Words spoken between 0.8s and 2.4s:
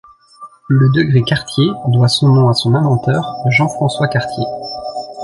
degré Cartier doit son